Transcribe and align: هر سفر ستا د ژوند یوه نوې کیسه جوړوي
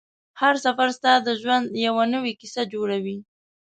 هر 0.41 0.55
سفر 0.65 0.87
ستا 0.97 1.13
د 1.25 1.27
ژوند 1.41 1.65
یوه 1.85 2.03
نوې 2.13 2.33
کیسه 2.41 2.61
جوړوي 2.73 3.17